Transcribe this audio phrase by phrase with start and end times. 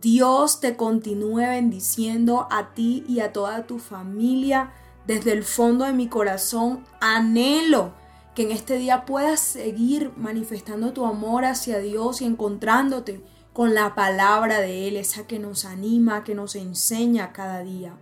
[0.00, 4.72] Dios te continúe bendiciendo a ti y a toda tu familia.
[5.06, 7.92] Desde el fondo de mi corazón anhelo
[8.34, 13.94] que en este día puedas seguir manifestando tu amor hacia Dios y encontrándote con la
[13.94, 17.94] palabra de Él, esa que nos anima, que nos enseña cada día.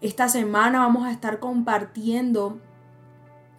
[0.00, 2.58] Esta semana vamos a estar compartiendo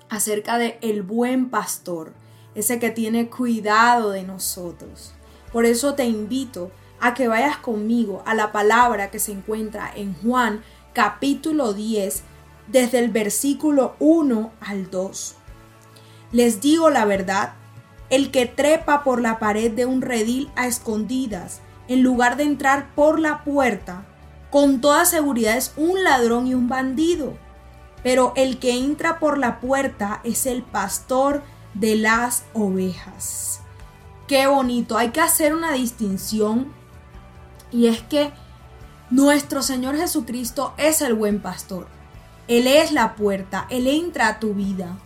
[0.10, 2.14] acerca de el buen pastor,
[2.54, 5.14] ese que tiene cuidado de nosotros.
[5.52, 6.72] Por eso te invito
[7.04, 12.24] a que vayas conmigo a la palabra que se encuentra en Juan capítulo 10,
[12.70, 15.36] desde el versículo 1 al 2.
[16.32, 17.56] Les digo la verdad,
[18.10, 21.60] el que trepa por la pared de un redil a escondidas,
[21.90, 24.06] en lugar de entrar por la puerta,
[24.50, 27.34] con toda seguridad es un ladrón y un bandido.
[28.02, 31.44] Pero el que entra por la puerta es el pastor
[31.74, 33.60] de las ovejas.
[34.30, 36.82] Qué bonito, hay que hacer una distinción
[37.74, 38.32] y es que
[39.10, 41.88] nuestro Señor Jesucristo es el buen pastor.
[42.48, 44.98] Él es la puerta, Él entra a tu vida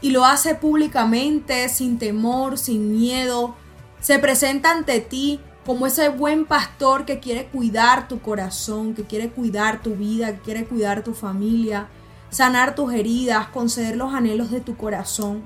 [0.00, 3.54] y lo hace públicamente, sin temor, sin miedo.
[4.00, 9.28] Se presenta ante ti como ese buen pastor que quiere cuidar tu corazón, que quiere
[9.28, 11.88] cuidar tu vida, que quiere cuidar tu familia,
[12.30, 15.42] sanar tus heridas, conceder los anhelos de tu corazón.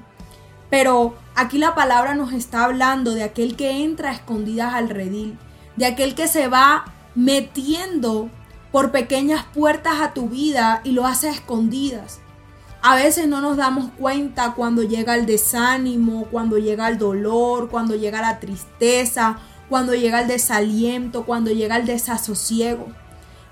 [0.70, 5.38] Pero aquí la palabra nos está hablando de aquel que entra a escondidas al redil,
[5.76, 6.84] de aquel que se va
[7.14, 8.30] metiendo
[8.70, 12.20] por pequeñas puertas a tu vida y lo hace a escondidas.
[12.80, 17.94] A veces no nos damos cuenta cuando llega el desánimo, cuando llega el dolor, cuando
[17.94, 19.38] llega la tristeza,
[19.68, 22.88] cuando llega el desaliento, cuando llega el desasosiego.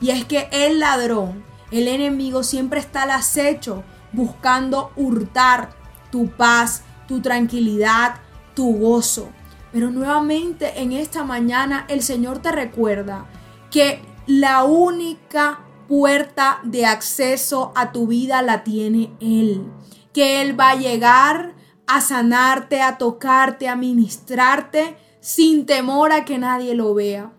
[0.01, 5.71] Y es que el ladrón, el enemigo siempre está al acecho buscando hurtar
[6.11, 8.17] tu paz, tu tranquilidad,
[8.55, 9.31] tu gozo.
[9.73, 13.27] Pero nuevamente en esta mañana el Señor te recuerda
[13.71, 19.65] que la única puerta de acceso a tu vida la tiene Él.
[20.13, 21.55] Que Él va a llegar
[21.87, 27.33] a sanarte, a tocarte, a ministrarte sin temor a que nadie lo vea.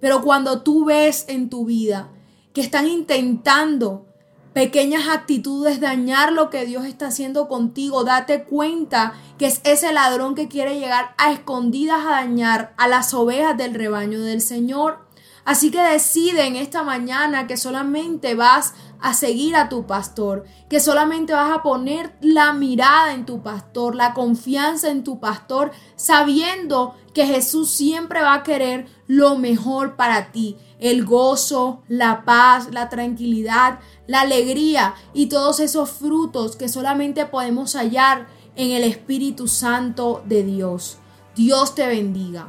[0.00, 2.10] Pero cuando tú ves en tu vida
[2.52, 4.06] que están intentando
[4.56, 8.04] pequeñas actitudes, dañar lo que Dios está haciendo contigo.
[8.04, 13.12] Date cuenta que es ese ladrón que quiere llegar a escondidas a dañar a las
[13.12, 15.05] ovejas del rebaño del Señor.
[15.46, 20.80] Así que decide en esta mañana que solamente vas a seguir a tu pastor, que
[20.80, 26.96] solamente vas a poner la mirada en tu pastor, la confianza en tu pastor, sabiendo
[27.14, 32.88] que Jesús siempre va a querer lo mejor para ti, el gozo, la paz, la
[32.88, 40.24] tranquilidad, la alegría y todos esos frutos que solamente podemos hallar en el Espíritu Santo
[40.26, 40.98] de Dios.
[41.36, 42.48] Dios te bendiga.